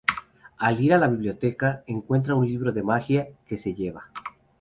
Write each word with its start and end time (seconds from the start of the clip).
Al 0.67 0.79
ir 0.81 0.93
a 0.95 0.97
la 0.97 1.07
biblioteca, 1.07 1.83
encuentra 1.85 2.33
un 2.33 2.47
libro 2.47 2.71
de 2.71 2.81
magia, 2.81 3.27
que 3.45 3.55
se 3.59 3.75
lleva. 3.75 4.09